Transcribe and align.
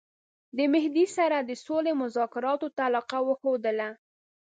د 0.57 0.59
مهدي 0.73 1.05
سره 1.17 1.37
د 1.41 1.51
سولي 1.65 1.93
مذاکراتو 2.01 2.67
ته 2.75 2.81
علاقه 2.87 3.19
وښودله. 3.27 3.89